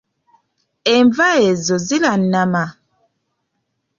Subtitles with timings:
[0.95, 2.63] Enva ezo zirannama.